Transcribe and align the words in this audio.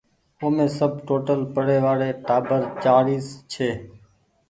اومي 0.41 0.65
سب 0.79 0.91
ٽوٽل 1.07 1.39
پڙي 1.53 1.77
وآڙي 1.83 2.09
ٽآٻر 2.27 2.61
چآڙيس 2.83 3.27
ڇي۔ 3.51 3.69